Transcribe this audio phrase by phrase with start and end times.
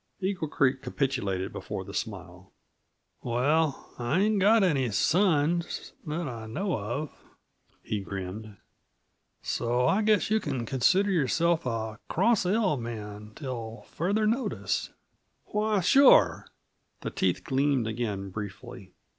[0.19, 2.51] Eagle Creek capitulated before the smile.
[3.21, 7.11] "Well, I ain't got any sons that I know of,"
[7.83, 8.57] he grinned.
[9.43, 14.89] "So I guess yuh can consider yourself a Cross L man till further notice."
[15.45, 16.47] "Why, sure!"
[17.01, 18.93] The teeth gleamed again briefly.